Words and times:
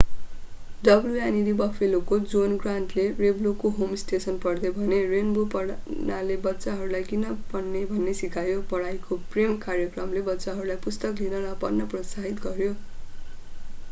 wned 0.83 1.49
बफेलोका 1.57 2.17
John 2.31 2.55
ग्रान्टले 2.63 3.03
रेन्बोको 3.19 3.71
होम 3.75 3.93
स्टेसन 4.03 4.39
पढ्दै 4.45 4.71
भने 4.79 5.01
रेन्बो 5.11 5.43
पढ्नाले 5.51 6.39
बच्चाहरूलाई 6.47 7.07
किन 7.11 7.29
पढ्ने 7.53 7.85
भन्ने 7.93 8.17
सिकायो 8.23 8.57
......पढाइको 8.67 9.19
प्रेम- 9.29 9.55
कार्यक्रमले 9.69 10.27
बच्चाहरूलाई 10.33 10.83
पुस्तक 10.89 11.25
लिन 11.25 11.39
र 11.47 11.55
पढ्न 11.63 11.89
प्रोत्साहित 11.95 12.45
गर्‍यो। 12.51 12.75